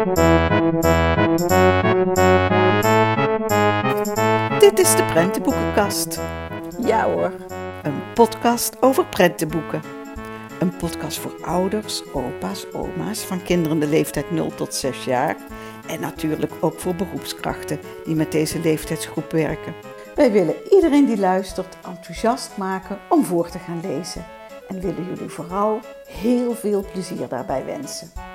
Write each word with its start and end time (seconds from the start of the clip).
Dit 0.00 0.08
is 4.78 4.96
de 4.96 5.04
Prentenboekenkast. 5.12 6.20
Ja 6.78 7.04
hoor. 7.04 7.32
Een 7.82 8.02
podcast 8.14 8.82
over 8.82 9.06
prentenboeken. 9.06 9.82
Een 10.60 10.76
podcast 10.76 11.18
voor 11.18 11.34
ouders, 11.42 12.02
opa's, 12.12 12.66
oma's 12.72 13.20
van 13.20 13.42
kinderen 13.42 13.78
de 13.78 13.86
leeftijd 13.86 14.30
0 14.30 14.54
tot 14.54 14.74
6 14.74 15.04
jaar. 15.04 15.36
En 15.86 16.00
natuurlijk 16.00 16.52
ook 16.60 16.80
voor 16.80 16.94
beroepskrachten 16.94 17.80
die 18.04 18.14
met 18.14 18.32
deze 18.32 18.60
leeftijdsgroep 18.60 19.32
werken. 19.32 19.74
Wij 20.14 20.32
willen 20.32 20.54
iedereen 20.70 21.06
die 21.06 21.18
luistert 21.18 21.76
enthousiast 21.86 22.56
maken 22.56 22.98
om 23.08 23.24
voor 23.24 23.50
te 23.50 23.58
gaan 23.58 23.80
lezen. 23.82 24.24
En 24.68 24.80
willen 24.80 25.04
jullie 25.04 25.28
vooral 25.28 25.80
heel 26.06 26.54
veel 26.54 26.84
plezier 26.92 27.28
daarbij 27.28 27.64
wensen. 27.64 28.29